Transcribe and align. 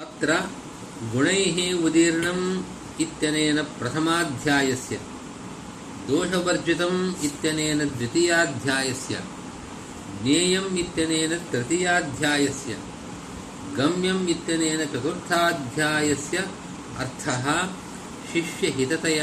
ಅತ್ರ 0.00 0.30
ಗುಣೈಹಿ 1.12 1.66
ಉದೀರ್ಣಂ 1.82 2.40
ಇತ್ಯನೇನ 3.00 3.60
ಪ್ರಥಮಾಧ್ಯಾಯಸ್ಯ 3.78 4.96
ದೋಷವರ್ಜಿತಂ 6.08 6.94
ಇತ್ಯನೇನ 7.22 7.82
ದ್ವಿತೀಯಾಧ್ಯಾಯಸ್ಯ 7.94 9.16
ಜ್ಞೇಯಂ 10.22 10.66
ಇತ್ಯನೇನ 10.76 11.34
ತೃತೀಯಾಧ್ಯಾಯಸ್ಯ 11.52 12.72
ಗಮ್ಯಂ 13.76 14.20
ಇತ್ಯನೇನ 14.28 14.82
ಚತುರ್ಥಾಧ್ಯಾಯಸ್ಯ 14.92 16.38
ಅರ್ಥಃ 16.98 17.44
ಶಿಷ್ಯಹಿತತೆಯ 18.32 19.22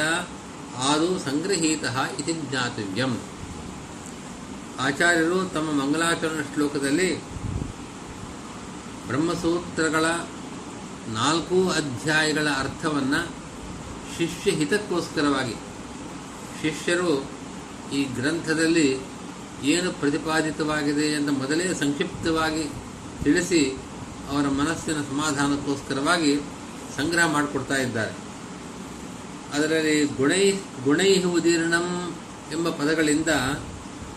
ಆದೌ 0.88 1.12
ಸಂಗ್ರಹೀತಃ 1.26 1.98
ಇತಿ 2.20 2.34
ಜ್ಞಾತವ್ಯಂ 2.42 3.14
ಆಚಾರ್ಯರು 4.80 5.38
ತಮ್ಮ 5.54 5.70
ಮಂಗಲಾಚರಣ 5.82 6.42
ಶ್ಲೋಕದಲ್ಲಿ 6.54 7.12
ಬ್ರಹ್ಮಸೂತ್ರಗಳ 9.08 10.06
ನಾಲ್ಕು 11.14 11.70
ಅಧ್ಯಾಯಗಳ 11.70 12.48
ಅರ್ಥವನ್ನು 12.48 13.28
ಶಿಷ್ಯ 14.18 14.52
ಹಿತಕ್ಕೋಸ್ಕರವಾಗಿ 14.52 15.54
ಶಿಷ್ಯರು 16.62 17.30
ಈ 17.94 18.04
ಗ್ರಂಥದಲ್ಲಿ 18.04 19.00
ಏನು 19.64 19.92
ಪ್ರತಿಪಾದಿತವಾಗಿದೆ 20.00 21.02
ಎಂದು 21.02 21.32
ಮೊದಲೇ 21.32 21.74
ಸಂಕ್ಷಿಪ್ತವಾಗಿ 21.74 22.64
ತಿಳಿಸಿ 23.24 23.78
ಅವರ 24.30 24.48
ಮನಸ್ಸಿನ 24.48 24.96
ಸಮಾಧಾನಕ್ಕೋಸ್ಕರವಾಗಿ 24.96 26.36
ಸಂಗ್ರಹ 26.98 27.26
ಮಾಡಿಕೊಡ್ತಾ 27.26 27.76
ಇದ್ದಾರೆ. 27.76 28.12
ಅದರಲ್ಲಿ 29.54 30.06
ಗುಣೈ 30.06 30.52
ಗುಣೈ 30.84 31.24
ಉದೀರ್ಣಂ 31.24 32.18
ಎಂಬ 32.52 32.70
ಪದಗಳಿಂದ 32.70 33.28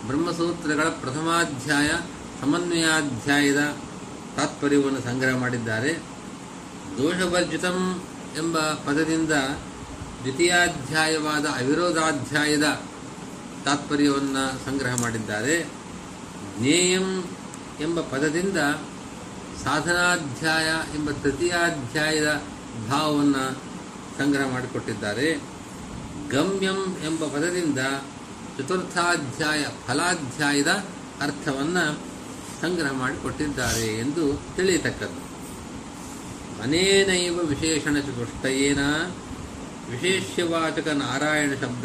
ಬ್ರಹ್ಮಸೂತ್ರಗಳ 0.07 0.83
ಪ್ರಥಮಾಧ್ಯಾಯ 0.83 1.91
ಸಮನ್ವಯಾಧ್ಯಾಯದ 2.41 3.77
ತಾತ್ಪರ್ಯವನ್ನು 4.37 5.01
ಸಂಗ್ರಹ 5.01 5.37
ಮಾಡಿದ್ದಾರೆ. 5.37 6.03
ದೋಷವರ್ಜಿತಂ 6.99 8.03
ಎಂಬ 8.39 8.59
ಪದದಿಂದ 8.59 9.33
ದ್ವಿತೀಯಾಧ್ಯಾಯವಾದ 10.23 11.47
ಅವಿರೋಧಾಧ್ಯಾಯದ 11.47 12.83
ತಾತ್ಪರ್ಯವನ್ನು 13.65 14.65
ಸಂಗ್ರಹ 14.65 15.01
ಮಾಡಿದ್ದಾರೆ. 15.01 15.69
ಜ್ಞೇಯಂ 16.59 17.25
ಎಂಬ 17.81 18.01
ಪದದಿಂದ 18.01 18.57
ಸಾಧನಾಧ್ಯಾಯ 19.65 20.99
ಎಂಬ 20.99 21.11
ತೃತೀಯಾಧ್ಯಾಯದ 21.11 22.43
ಭಾವವನ್ನು 22.91 23.51
ಸಂಗ್ರಹ 24.19 24.49
ಮಾಡಿಕೊಟ್ಟಿದ್ದಾರೆ. 24.53 25.35
ಗಮ್ಯಂ 26.31 26.97
ಎಂಬ 27.05 27.25
ಪದದಿಂದ 27.25 27.79
ಚತುರ್ಥಾಧ್ಯಾಯ 28.59 29.67
ಫಲಾಧ್ಯಾಯದ 29.87 30.69
ಅರ್ಥವನ್ನು 31.21 31.99
ಸಂಗ್ರಹ 32.61 32.93
ಮಾಡಿಕೊಟ್ಟಿದ್ದಾರೆ 32.93 33.99
ಎಂದು 33.99 34.43
ತಿಳಿಯತಕ್ಕದ್ದು. 34.57 35.40
ಅನೇನೈವ 36.63 37.39
ವಿಶೇಷಣ 37.43 37.97
ಚತುಷ್ಟಯೇನ? 38.01 38.79
ವಿಶೇಷ್ಯವಾಚಕ 39.91 40.89
ನಾರಾಯಣ 40.89 41.51
ಶಬ್ದ 41.61 41.85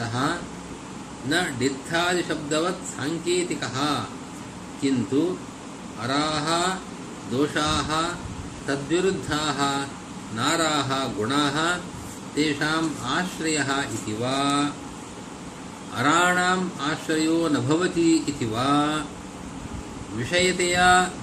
ನ 1.27 1.33
ಡಿತ್ಥಾದಿ 1.59 2.23
ಶಬ್ದವತ್ 2.23 2.85
ಸಾಂಕೇತಿಕ. 2.97 3.63
ಕಿಂತು 4.81 5.39
ಅರಾಹ, 6.03 6.47
ದೋಷಾಹ, 7.31 7.89
ತದ್ವಿರುದ್ಧಾಹ, 8.67 9.59
ನಾರಾಹ, 10.35 11.17
ಗುಣಾಹ, 11.17 11.79
ತೇಷಾಂ 12.35 12.85
ಆಶ್ರಯ 13.03 13.57
ಇತಿ 13.95 14.13
ವಾ 14.21 14.39
ಅರಾಣಾಂ 15.99 16.71
ಆಶ್ರಯೋ 16.81 17.47
ನ 17.47 17.57
ಭವತಿ 17.57 18.09
ಇತಿ 18.15 18.45
ವಾ 18.45 18.69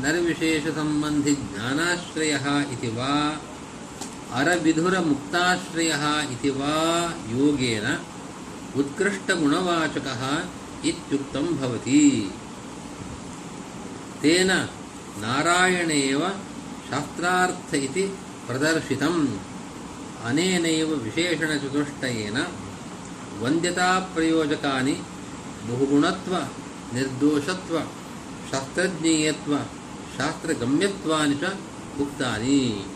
ನರವಿಶೇಷಸಂಬಂಧಿ 0.02 1.34
ಜ್ಞಾನಾಶ್ರಯಃ 1.34 2.46
ಇತಿ 2.72 2.86
ವಾ 2.86 3.14
ಅರವಿಧುರ 4.34 4.98
ಮುಕ್ತಾಶ್ರಯಃ 4.98 6.02
ಇತಿ 6.32 6.48
ವಾ 6.48 6.74
ಯೋಗೇನ 7.30 7.86
ಉತ್ಕೃಷ್ಟಗುಣವಾಚಕಃ 8.78 10.22
ಇತ್ಯುಕ್ತಂ 10.84 11.58
ಭವತಿ. 11.60 12.30
ತೇನ 14.22 14.50
ನಾರಾಯಣೇವ 15.20 16.22
ಶಾಸ್ತ್ರಾರ್ಥ 16.90 17.74
ಇತಿ 17.74 18.04
ಪ್ರದರ್ಶಿತಂ. 18.46 19.40
ಅನೇನೈವ 20.26 20.88
ವಿಶೇಷಣಚತುಷ್ಟಯೇನ 20.88 22.36
ವಂದ್ಯತಾಪ್ರಯೋಜಕಾನಿ 23.42 24.92
ಬಹುಗುಣತ್ವ 25.68 26.34
ನಿರ್ದೋಷತ್ವ 26.94 27.76
ಶಾಸ್ತ್ರಜ್ಞೇಯತ್ವ, 28.52 29.56
ಶಾಸ್ತ್ರಗಮ್ಯತ್ವಾನಿ 30.18 31.34
ಚ 31.34 31.42
ಉಕ್ತಾನಿ. 32.00 32.86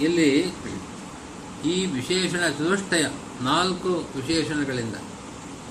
ಇಲ್ಲಿ 0.00 0.52
ಈ 1.64 1.86
ವಿಶೇಷಣ 1.86 2.48
ಚತುಷ್ಟಯ, 2.48 3.04
ನಾಲ್ಕು 3.40 3.88
ವಿಶೇಷಣಗಳಿಂದ. 3.88 4.94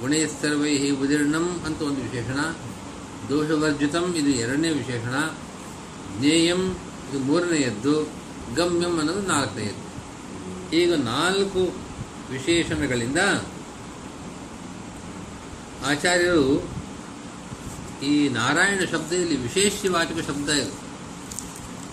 ಗುಣೇಶ್ವರ್ವೈ 0.02 0.90
ಉದೀರ್ಣಂ 0.90 1.59
ಅಂತ 1.66 1.81
ಒಂದು 1.81 2.02
ವಿಶೇಷಣ. 2.02 2.53
ದೋಷವರ್ಜಿತಂ 3.30 4.14
ಇದು 4.16 4.30
ಎರಡನೇ 4.30 4.69
ವಿಶೇಷಣ. 4.69 5.30
ಜ್ಞೇಯಂ 6.19 6.75
ಇದು 7.09 7.19
ಮೂರನೆಯದ್ದು. 7.19 8.03
ಗಮ್ಯಂ 8.56 9.00
ಅನ್ನೋದು 9.00 9.22
ನಾಲ್ಕನೆಯದ್ದು. 9.22 9.85
ಈಗ 10.75 10.94
ನಾಲ್ಕು 10.94 11.74
ವಿಶೇಷಣಗಳಿಂದ 12.31 13.18
ಆಚಾರ್ಯರು 15.85 16.75
ಈ 18.05 18.29
ನಾರಾಯಣ 18.29 18.79
ಶಬ್ದದಲ್ಲಿ 18.91 19.35
ವಿಶೇಷವಾಚಕ 19.35 20.27
ಶಬ್ದ 20.27 20.49
ಇದು. 20.49 20.85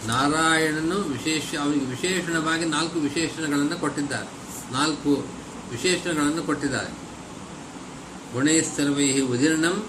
ನಾರಾಯಣನು 0.09 0.97
ವಿಶೇಷ, 0.97 1.55
ಅವನಿಗೆ 1.55 1.85
ವಿಶೇಷಣವಾಗಿ 1.85 2.65
ನಾಲ್ಕು 2.65 2.99
ವಿಶೇಷಣಗಳನ್ನು 2.99 3.79
ಕೊಟ್ಟಿದ್ದಾರೆ. 3.79 4.29
ನಾಲ್ಕು 4.73 5.27
ವಿಶೇಷಣಗಳನ್ನು 5.71 6.43
ಕೊಟ್ಟಿದ್ದಾರೆ. 6.43 6.91
ಗುಣೈಸ್ತರ್ವೈ 8.33 9.21
ಉದೀರ್ಣಂ, 9.21 9.87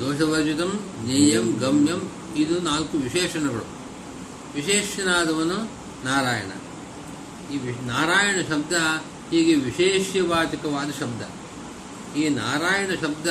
ದೋಷವರ್ಜಿತಂ, 0.00 0.90
ಜ್ಞೇಯಂ, 1.04 1.56
ಗಮ್ಯಂ, 1.60 2.10
ಇದು 2.36 2.60
ನಾಲ್ಕು 2.60 2.98
ವಿಶೇಷಣಗಳು. 2.98 3.66
ವಿಶೇಷನಾದವನು 4.54 5.56
ನಾರಾಯಣ. 6.04 6.50
ಈ 7.52 7.56
ನಾರಾಯಣ 7.86 8.36
ಶಬ್ದ 8.48 8.72
ಹೀಗೆ 9.30 9.54
ವಿಶೇಷವಾಚಕವಾದ 9.54 10.90
ಶಬ್ದ. 11.00 11.22
ಈ 12.16 12.28
ನಾರಾಯಣ 12.28 12.90
ಶಬ್ದ 13.00 13.26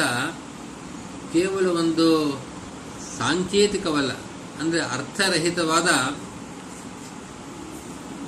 ಕೇವಲ 1.36 1.68
ಒಂದು 1.80 2.06
ಸಾಂಕೇತಿಕವಲ್ಲ, 3.20 4.12
ಅಂದರೆ 4.60 4.82
ಅರ್ಥರಹಿತವಾದ 4.96 5.90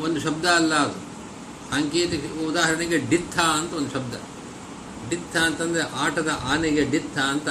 ಒಂದು 0.05 0.19
ಶಬ್ದ 0.25 0.45
ಅಲ್ಲ 0.59 0.73
ಅದು. 0.85 0.97
ಸಾಂಕೇತಿಕ 1.69 2.23
ಉದಾಹರಣೆಗೆ 2.47 2.97
ಡಿತ್ತ 3.11 3.37
ಅಂತ 3.59 3.71
ಒಂದು 3.79 3.91
ಶಬ್ದ. 3.95 4.15
ಡಿತ್ತ 5.09 5.35
ಅಂತಂದರೆ 5.47 5.83
ಆಟದ 6.03 6.31
ಆನೆಗೆ 6.51 6.83
ಡಿತ್ತ 6.93 7.17
ಅಂತ 7.33 7.49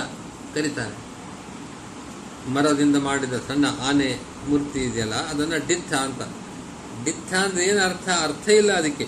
ಕರೀತಾರೆ. 0.55 0.97
ಮರದಿಂದ 2.55 2.97
ಮಾಡಿದ 3.06 3.38
ಸಣ್ಣ 3.49 3.67
ಆನೆ 3.88 4.11
ಮೂರ್ತಿ 4.49 4.81
ಇದೆಯಲ್ಲ, 4.88 5.17
ಅದನ್ನು 5.31 5.61
ಡಿತ್ತ 5.71 5.93
ಅಂತ. 6.06 6.23
ಡಿತ್ತ 7.06 7.33
ಅಂದರೆ 7.44 7.65
ಏನು 7.71 7.81
ಅರ್ಥ? 7.88 8.09
ಅರ್ಥ 8.27 8.47
ಇಲ್ಲ 8.61 8.73
ಅದಕ್ಕೆ. 8.73 9.06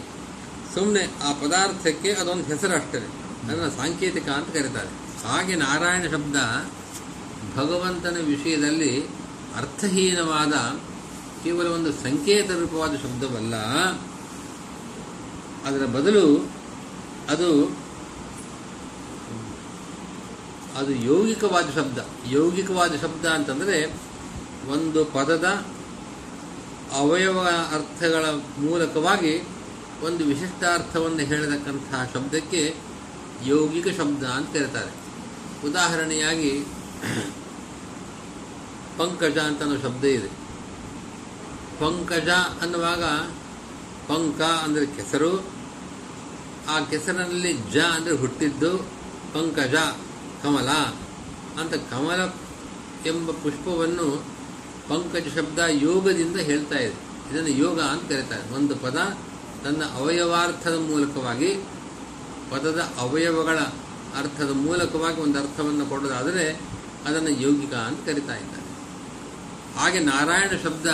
ಸುಮ್ಮನೆ 0.74 1.04
ಆ 1.26 1.32
ಪದಾರ್ಥಕ್ಕೆ 1.42 2.10
ಅದೊಂದು 2.12 2.46
ಹೆಸರು 2.52 2.74
ಅಷ್ಟೇ. 2.80 3.02
ಅದನ್ನು 3.42 3.70
ಸಾಂಕೇತಿಕ 3.76 4.28
ಅಂತ 4.38 4.50
ಕರೀತಾರೆ. 4.56 4.90
ಹಾಗೆ 5.26 5.54
ನಾರಾಯಣ 5.54 6.02
ಶಬ್ದ 6.10 6.36
ಭಗವಂತನ 7.56 8.16
ವಿಷಯದಲ್ಲಿ 8.24 9.06
ಅರ್ಥಹೀನವಾದ 9.56 10.52
ಕೇವಲ 11.44 11.66
ಒಂದು 11.66 11.92
ಸಂಕೇತ 11.92 12.50
ರೂಪವಾದ 12.50 12.96
ಶಬ್ದವಲ್ಲ. 12.96 13.56
ಅದರ 15.66 15.86
ಬದಲು 15.86 16.50
ಅದು 17.30 17.76
ಅದು 20.76 20.92
ಯೌಗಿಕವಾದ 20.92 21.64
ಶಬ್ದ. 21.74 21.98
ಯೌಗಿಕವಾದ 22.30 22.96
ಶಬ್ದ 22.96 23.26
ಅಂತಂದರೆ 23.26 24.00
ಒಂದು 24.70 25.04
ಪದದ 25.04 25.66
ಅವಯವ 26.92 27.40
ಅರ್ಥಗಳ 27.46 28.24
ಮೂಲಕವಾಗಿ 28.58 29.48
ಒಂದು 30.02 30.24
ವಿಶಿಷ್ಟಾರ್ಥವನ್ನು 30.24 31.18
ಹೇಳತಕ್ಕಂತಹ 31.18 32.10
ಶಬ್ದಕ್ಕೆ 32.14 32.74
ಯೌಗಿಕ 33.46 33.88
ಶಬ್ದ 33.88 34.24
ಅಂತ 34.24 34.52
ಕರೀತಾರೆ. 34.52 35.07
ಉದಾಹರಣೆಯಾಗಿ 35.64 36.52
ಪಂಕಜ 38.98 39.38
ಅಂತ 39.38 39.62
ಅನ್ನೋ 39.62 39.76
ಶಬ್ದ 39.76 40.04
ಇದೆ. 40.04 40.28
ಪಂಕಜ 41.80 42.28
ಅನ್ನುವಾಗ 42.62 43.04
ಪಂಕ 44.08 44.40
ಅಂದರೆ 44.40 44.86
ಕೆಸರು, 44.86 45.44
ಆ 46.68 46.80
ಕೆಸರಿನಲ್ಲಿ 46.80 47.52
ಜ 47.74 47.78
ಅಂದರೆ 47.78 48.14
ಹುಟ್ಟಿದ್ದು 48.16 48.78
ಪಂಕಜ, 49.34 49.74
ಕಮಲ 50.42 50.70
ಅಂತ 51.60 51.74
ಕಮಲ 51.74 52.20
ಎಂಬ 53.06 53.30
ಪುಷ್ಪವನ್ನು 53.30 54.24
ಪಂಕಜ 54.88 55.26
ಶಬ್ದ 55.36 55.58
ಯೋಗದಿಂದ 55.68 56.36
ಹೇಳ್ತಾ 56.36 56.78
ಇದೆ. 56.78 56.96
ಇದನ್ನು 57.30 57.50
ಯೋಗ 57.50 57.80
ಅಂತ 57.80 58.02
ಕರೀತಾರೆ. 58.02 58.54
ಒಂದು 58.56 58.74
ಪದ 58.76 58.98
ತನ್ನ 59.64 59.82
ಅವಯವಾರ್ಥದ 59.84 60.76
ಮೂಲಕವಾಗಿ 60.78 61.50
ಪದದ 62.50 62.80
ಅವಯವಗಳ 62.98 63.58
ಅರ್ಥದ 64.16 64.50
ಮೂಲಕವಾಗಿ 64.50 65.20
ಒಂದು 65.20 65.38
ಅರ್ಥವನ್ನು 65.38 65.86
ಕೊಡೋದಾದರೆ 65.86 66.60
ಅದನ್ನು 67.06 67.30
ಯೌಗಿಕ 67.30 67.74
ಅಂತ 67.74 67.98
ಕರಿತಾ 68.06 68.36
ಇದ್ದಾರೆ. 68.36 68.68
ಹಾಗೆ 69.78 69.98
ನಾರಾಯಣ 69.98 70.50
ಶಬ್ದ 70.62 70.86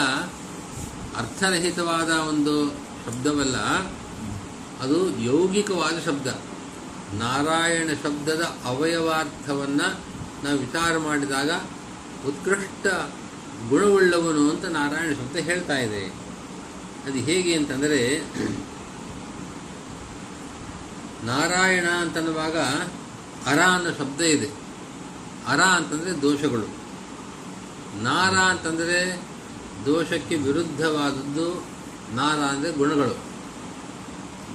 ಅರ್ಥರಹಿತವಾದ 1.16 2.10
ಒಂದು 2.10 2.70
ಶಬ್ದವಲ್ಲ, 3.06 3.56
ಅದು 4.80 5.18
ಯೌಗಿಕವಾದ 5.20 5.98
ಶಬ್ದ. 6.06 6.26
ನಾರಾಯಣ 7.14 7.88
ಶಬ್ದದ 8.02 8.42
ಅವಯವಾರ್ಥವನ್ನು 8.64 10.00
ನಾವು 10.44 10.58
ವಿಚಾರ 10.58 10.98
ಮಾಡಿದಾಗ 10.98 11.50
ಉತ್ಕೃಷ್ಟ 12.28 12.86
ಗುಣವುಳ್ಳವನು 13.68 14.50
ಅಂತ 14.50 14.64
ನಾರಾಯಣ 14.64 15.12
ಶಬ್ದ 15.12 15.36
ಹೇಳ್ತಾ 15.36 15.78
ಇದೆ. 15.78 16.06
ಅದು 17.06 17.18
ಹೇಗೆ 17.18 17.54
ಅಂತಂದರೆ, 17.54 18.18
ನಾರಾಯಣ 21.24 21.84
ಅಂತನ್ನುವಾಗ 21.84 22.56
ಅರ 23.46 23.58
ಅನ್ನೋ 23.58 23.90
ಶಬ್ದ 23.90 24.20
ಇದೆ. 24.20 24.50
ಅರ 25.46 25.60
ಅಂತಂದರೆ 25.60 26.22
ದೋಷಗಳು. 26.22 26.66
ನಾರ 28.02 28.34
ಅಂತಂದರೆ 28.34 29.22
ದೋಷಕ್ಕೆ 29.86 30.36
ವಿರುದ್ಧವಾದದ್ದು, 30.36 31.66
ನಾರ 32.14 32.38
ಅಂದರೆ 32.38 32.72
ಗುಣಗಳು. 32.72 33.16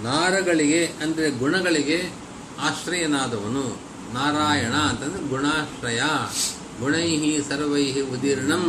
ನಾರಗಳಿಗೆ 0.04 0.86
ಅಂದರೆ 0.86 1.32
ಗುಣಗಳಿಗೆ 1.32 2.14
ಆಶ್ರಯನಾದವನು. 2.60 3.90
ನಾರಾಯಣ 4.14 4.74
ಅಂತಂದರೆ 4.74 5.28
ಗುಣಾಶ್ರಯ. 5.28 6.02
ಗುಣೈಹಿ 6.80 7.42
ಸರ್ವೈಹಿ 7.50 8.02
ಉದೀರ್ಣಂ 8.02 8.64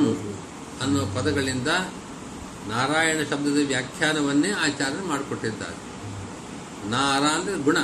ಅನ್ನೋ 0.83 1.07
ಪದಗಳಿಂದ 1.07 1.69
ನಾರಾಯಣ 2.69 3.17
ಶಬ್ದದ 3.31 3.59
ವ್ಯಾಖ್ಯಾನವನ್ನೇ 3.67 4.51
ಆಚಾರ್ಯ 4.51 5.09
ಮಾಡಿಕೊಟ್ಟಿದ್ದಾರೆ. 5.09 5.77
ನಾರ 6.91 7.23
ಅಂದರೆ 7.23 7.57
ಗುಣ. 7.57 7.79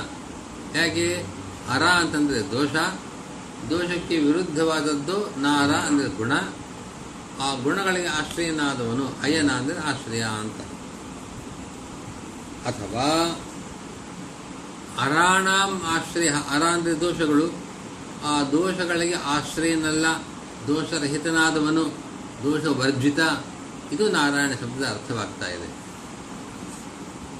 ಹೇಗೆ? 0.72 1.35
ಅರ 1.70 1.82
ಅಂತಂದರೆ 1.82 2.52
ದೋಷ, 2.52 2.74
ದೋಷಕ್ಕೆ 3.70 4.18
ವಿರುದ್ಧವಾದದ್ದು 4.18 5.40
ನಾರ 5.40 5.70
ಅಂದರೆ 5.70 6.08
ಗುಣ. 6.08 6.32
ಆ 7.40 7.54
ಗುಣಗಳಿಗೆ 7.54 8.06
ಆಶ್ರಯನಾದವನು 8.06 9.06
ಅಯನ 9.22 9.50
ಅಂದರೆ 9.50 9.78
ಆಶ್ರಯ 9.78 10.22
ಅಂತ. 10.22 10.60
ಅಥವಾ 12.66 13.38
ಅರಾಣಾಂ 15.00 15.82
ಆಶ್ರಯ 15.84 16.28
ಅರ 16.28 16.62
ಅಂದರೆ 16.62 17.00
ದೋಷಗಳು. 17.00 17.54
ಆ 18.24 18.42
ದೋಷಗಳಿಗೆ 18.42 19.14
ಆಶ್ರಯನಲ್ಲ, 19.14 20.06
ದೋಷರಹಿತನಾದವನು, 20.66 21.84
ದೋಷವರ್ಜಿತ. 22.42 23.18
ಇದು 23.92 24.08
ನಾರಾಯಣ 24.08 24.50
ಶಬ್ದದ 24.50 24.86
ಅರ್ಥವಾಗ್ತಾ 24.86 25.48
ಇದೆ. 25.48 25.68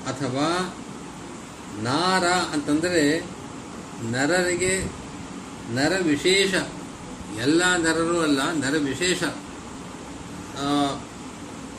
ಅಥವಾ 0.06 0.75
ನಾರ 1.78 2.25
ಅಂತಂದರೆ 2.26 3.36
ನರರಿಗೆ 4.02 4.84
ನರ 5.75 5.93
ವಿಶೇಷ. 6.02 6.54
ಎಲ್ಲ 7.40 7.62
ನರರು 7.76 8.20
ಅಲ್ಲ, 8.20 8.52
ನರ 8.52 8.76
ವಿಶೇಷ. 8.76 9.22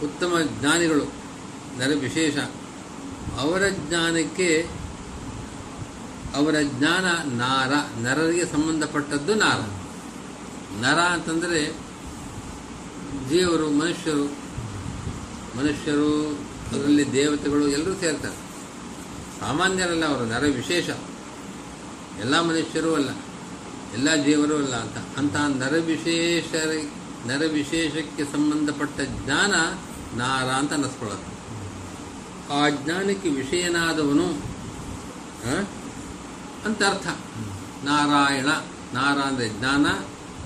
ಉತ್ತಮ 0.03 0.37
ಜ್ಞಾನಿಗಳು, 0.59 1.05
ನರ 1.77 1.91
ವಿಶೇಷ. 1.99 2.37
ಅವರ 3.39 3.61
ಜ್ಞಾನಕ್ಕೆ, 3.69 4.67
ಅವರ 6.35 6.55
ಜ್ಞಾನ 6.61 7.05
ನಾರ, 7.37 7.73
ನರರಿಗೆ 8.01 8.45
ಸಂಬಂಧಪಟ್ಟದ್ದು 8.45 9.35
ನಾರ. 9.35 9.59
ನರ 10.81 10.99
ಅಂತಂದರೆ 10.99 11.77
ಜೀವರು, 13.29 13.69
ಮನುಷ್ಯರು. 13.69 14.25
ಮನುಷ್ಯರು, 15.57 16.39
ಅದರಲ್ಲಿ 16.71 17.11
ದೇವತೆಗಳು 17.11 17.67
ಎಲ್ಲರೂ 17.67 17.93
ಸೇರ್ತಾರೆ. 17.93 18.35
ಸಾಮಾನ್ಯರಲ್ಲ 19.39 20.05
ಅವರು, 20.05 20.25
ನರ 20.25 20.43
ವಿಶೇಷ. 20.55 20.89
ಎಲ್ಲ 22.21 22.35
ಮನುಷ್ಯರೂ 22.41 22.91
ಅಲ್ಲ, 22.95 23.11
ಎಲ್ಲ 23.93 24.09
ಜೀವರು 24.25 24.55
ಅಲ್ಲ 24.55 24.75
ಅಂತ. 24.75 24.97
ಅಂತಹ 25.17 25.45
ನರವಿಶೇಷ 25.61 26.51
ನರವಿಶೇಷಕ್ಕೆ 27.27 28.23
ಸಂಬಂಧಪಟ್ಟ 28.25 28.97
ಜ್ಞಾನ 29.17 29.53
ನಾರ 30.17 30.47
ಅಂತ 30.59 30.71
ಅನ್ನಿಸ್ಕೊಳ್ಳೋದು. 30.73 31.25
ಆ 32.53 32.61
ಜ್ಞಾನಕ್ಕೆ 32.69 33.29
ವಿಷಯನಾದವನು 33.29 34.27
ಅಂತ 36.65 36.79
ಅರ್ಥ. 36.83 37.07
ನಾರಾಯಣ, 37.83 38.49
ನಾರ 38.93 39.17
ಅಂದರೆ 39.19 39.47
ಜ್ಞಾನ, 39.49 39.85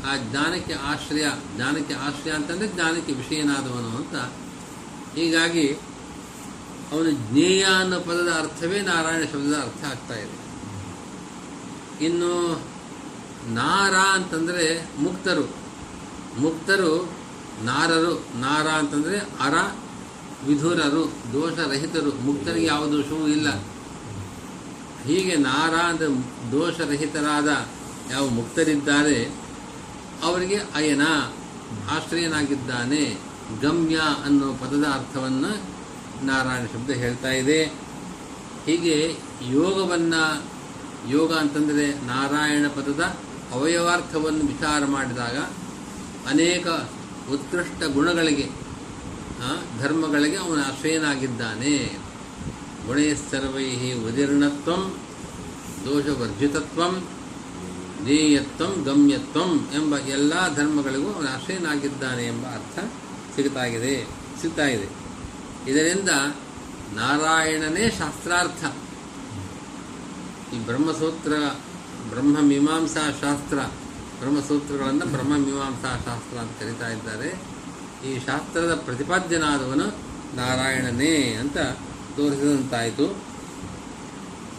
ಆ 0.08 0.12
ಜ್ಞಾನಕ್ಕೆ 0.30 0.76
ಆಶ್ರಯ 0.92 1.26
ಜ್ಞಾನಕ್ಕೆ 1.56 1.96
ಆಶ್ರಯ 2.08 2.32
ಅಂತಂದರೆ 2.32 2.68
ಜ್ಞಾನಕ್ಕೆ 2.68 3.14
ವಿಷಯನಾದವನು 3.14 3.92
ಅಂತ. 3.98 4.16
ಹೀಗಾಗಿ 5.16 5.66
ಅವನು 6.92 7.12
ಜ್ಞೇಯ 7.26 7.64
ಅನ್ನೋ 7.80 8.00
ಪದದ 8.00 8.30
ಅರ್ಥವೇ 8.40 8.80
ನಾರಾಯಣ 8.82 9.24
ಶಬ್ದದ 9.24 9.58
ಅರ್ಥ 9.60 9.84
ಆಗ್ತಾ 9.84 10.16
ಇದೆ. 10.16 10.38
ಇನ್ನು 12.06 12.34
ನಾರ 13.54 13.94
ಅಂತಂದರೆ 14.16 14.66
ಮುಕ್ತರು. 15.00 15.46
ಮುಕ್ತರು 16.40 16.92
ನಾರರು, 17.64 18.14
ನಾರ 18.40 18.68
ಅಂತಂದರೆ 18.68 19.18
ಅರ 19.20 19.56
ವಿಧುರರು, 20.48 21.04
ದೋಷರಹಿತರು. 21.34 22.12
ಮುಕ್ತರಿಗೆ 22.22 22.66
ಯಾವ 22.66 22.84
ದೋಷವೂ 22.86 23.28
ಇಲ್ಲ. 23.28 23.50
ಹೀಗೆ 25.06 25.36
ನಾರ 25.36 25.74
ಅಂದರೆ 25.74 26.08
ದೋಷರಹಿತರಾದ 26.52 27.50
ಯಾವ 28.12 28.26
ಮುಕ್ತರಿದ್ದಾರೆ, 28.30 29.18
ಅವರಿಗೆ 30.24 30.58
ಅಯನ 30.76 31.06
ಆಶ್ರಯನಾಗಿದ್ದಾನೆ 31.90 33.04
ಗಮ್ಯ 33.62 33.98
ಅನ್ನೋ 34.26 34.48
ಪದದ 34.54 34.86
ಅರ್ಥವನ್ನು 34.94 35.52
ನಾರಾಯಣ 36.26 36.66
ಶಬ್ದ 36.66 36.90
ಹೇಳ್ತಾ 36.90 37.32
ಇದೆ. 37.32 37.60
ಹೀಗೆ 38.66 38.98
ಯೋಗವನ್ನು 39.50 40.24
ಯೋಗ 41.10 41.34
ಅಂತಂದರೆ 41.34 42.06
ನಾರಾಯಣ 42.06 42.68
ಪದದ 42.68 43.18
ಅವಯವಾರ್ಥವನ್ನು 43.52 44.48
ವಿಚಾರ 44.48 44.86
ಮಾಡಿದಾಗ 44.86 45.38
ಅನೇಕ 46.30 46.68
ಉತ್ಕೃಷ್ಟ 47.32 47.84
ಗುಣಗಳಿಗೆ 47.84 48.50
ಧರ್ಮಗಳಿಗೆ 49.80 50.36
ಅವನ 50.36 50.60
ಆಶ್ರಯನಾಗಿದ್ದಾನೆ 50.60 52.02
ಗುಣೈಸ್ಸರ್ವೈ 52.88 53.94
ಉದೀರ್ಣತ್ವ, 53.94 54.72
ದೋಷವರ್ಜಿತತ್ವ 55.86 56.82
ದೋಷವರ್ಜಿತತ್ವಂ 58.06 58.74
ಗಮ್ಯತ್ವ 58.84 59.40
ಎಂಬ 59.74 59.98
ಎಲ್ಲ 59.98 60.56
ಧರ್ಮಗಳಿಗೂ 60.56 61.14
ಅವನ 61.14 61.28
ಆಶ್ರಯನಾಗಿದ್ದಾನೆ 61.28 62.26
ಎಂಬ 62.26 62.46
ಅರ್ಥ 62.46 62.80
ಸಿಗುತ್ತಾಗಿದೆ 63.36 64.08
ಸಿಗ್ತಾ 64.42 64.66
ಇದೆ 64.68 64.88
ಇದರಿಂದ 65.72 66.10
ನಾರಾಯಣನೇ 66.94 67.90
ಶಾಸ್ತ್ರಾರ್ಥ. 67.90 68.64
ಈ 70.54 70.66
ಬ್ರಹ್ಮಸೂತ್ರ, 70.66 71.34
ಬ್ರಹ್ಮ 72.10 72.38
ಮೀಮಾಂಸಾ 72.42 73.12
ಶಾಸ್ತ್ರ, 73.22 73.58
ಬ್ರಹ್ಮಸೂತ್ರಗಳನ್ನು 74.20 75.06
ಬ್ರಹ್ಮ 75.06 75.38
ಮೀಮಾಂಸಾ 75.38 75.90
ಶಾಸ್ತ್ರ 76.06 76.38
ಅಂತ 76.38 76.52
ಕರೀತಾ 76.60 76.88
ಇದ್ದಾರೆ. 76.88 77.52
ಈ 78.08 78.26
ಶಾಸ್ತ್ರದ 78.26 78.76
ಪ್ರತಿಪಾದ್ಯನಾದವನು 78.86 79.88
ನಾರಾಯಣನೇ 80.36 81.34
ಅಂತ 81.34 81.58
ತೋರಿಸಿದಂತಾಯಿತು. 82.16 83.32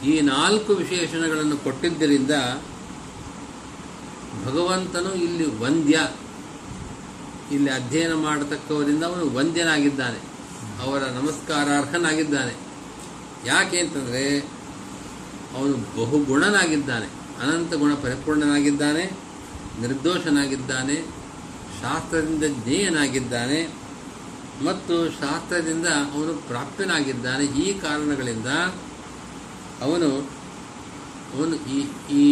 ಈ 0.05 0.21
ನಾಲ್ಕು 0.21 0.73
ವಿಶೇಷಣಗಳನ್ನು 0.73 1.57
ಕೊಟ್ಟಿದ್ದರಿಂದ 1.57 2.31
ಭಗವಂತನು 4.45 5.15
ಇಲ್ಲಿ 5.15 5.59
ವಂದ್ಯ. 5.59 5.99
ಇಲ್ಲಿ 7.53 7.71
ಅಧ್ಯಯನ 7.71 8.15
ಮಾಡತಕ್ಕವರಿಂದ 8.15 9.05
ಅವನು 9.05 9.35
ವಂದ್ಯನಾಗಿದ್ದಾನೆ. 9.35 10.19
ಅವರ 10.83 11.03
ನಮಸ್ಕಾರಾರ್ಹನಾಗಿದ್ದಾನೆ. 11.03 12.55
ಯಾಕೆ 13.47 13.81
ಅಂತಂದರೆ 13.81 14.25
ಅವನು 15.55 15.77
ಬಹುಗುಣನಾಗಿದ್ದಾನೆ, 15.97 17.09
ಅನಂತ 17.43 17.75
ಗುಣ 17.75 17.93
ಪರಿಪೂರ್ಣನಾಗಿದ್ದಾನೆ, 17.95 19.05
ನಿರ್ದೋಷನಾಗಿದ್ದಾನೆ, 19.81 20.97
ಶಾಸ್ತ್ರದಿಂದ 21.83 22.45
ಜ್ಞೇಯನಾಗಿದ್ದಾನೆ 22.59 23.61
ಮತ್ತು 24.65 25.11
ಶಾಸ್ತ್ರದಿಂದ 25.11 25.87
ಅವನು 26.15 26.33
ಪ್ರಾಪ್ಯನಾಗಿದ್ದಾನೆ 26.49 27.45
ಈ 27.45 27.67
ಕಾರಣಗಳಿಂದ 27.81 28.47
ಅವನು 29.81 30.11
ಅವನು 31.35 31.57
ಈ 31.75 31.79
ಈ 32.11 32.25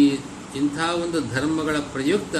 ಇಂಥ 0.55 0.79
ಒಂದು 1.03 1.19
ಧರ್ಮಗಳ 1.35 1.77
ಪ್ರಯುಕ್ತ 1.93 2.35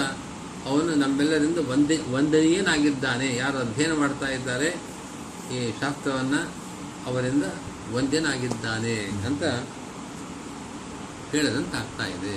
ಅವನು 0.69 0.95
ನಮ್ಮೆಲ್ಲರಿಂದ 0.95 1.59
ವಂದೆ 1.69 1.95
ವಂದನೀಯನಾಗಿದ್ದಾನೆ. 2.13 3.27
ಯಾರು 3.35 3.57
ಅಧ್ಯಯನ 3.57 3.93
ಮಾಡ್ತಾ 3.93 4.27
ಇದ್ದಾರೆ 4.29 4.69
ಈ 5.53 5.59
ಶಾಸ್ತ್ರವನ್ನು 5.81 6.41
ಅವರಿಂದ 7.07 7.45
ವಂದ್ಯನಾಗಿದ್ದಾನೆ 7.95 8.95
ಅಂತ 9.27 9.43
ಹೇಳದಂತಾಗ್ತಾ 11.31 12.05
ಇದೆ. 12.07 12.35